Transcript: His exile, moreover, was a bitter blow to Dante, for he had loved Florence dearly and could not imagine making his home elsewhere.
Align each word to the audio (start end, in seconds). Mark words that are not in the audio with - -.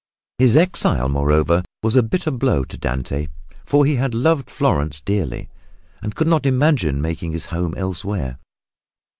His 0.39 0.57
exile, 0.57 1.07
moreover, 1.09 1.61
was 1.83 1.95
a 1.95 2.01
bitter 2.01 2.31
blow 2.31 2.63
to 2.63 2.75
Dante, 2.75 3.27
for 3.67 3.85
he 3.85 3.97
had 3.97 4.15
loved 4.15 4.49
Florence 4.49 4.99
dearly 4.99 5.47
and 6.01 6.15
could 6.15 6.25
not 6.25 6.47
imagine 6.47 7.03
making 7.03 7.33
his 7.33 7.45
home 7.53 7.75
elsewhere. 7.77 8.39